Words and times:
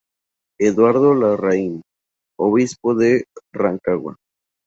Eduardo 0.59 1.13
Larraín, 1.13 1.83
Obispo 2.39 2.95
de 2.95 3.25
Rancagua. 3.53 4.15